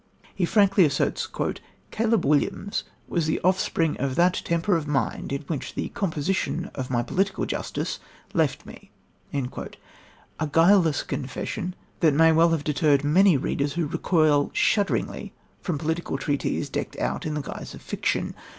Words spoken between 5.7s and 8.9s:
the composition of my Political Justice left me"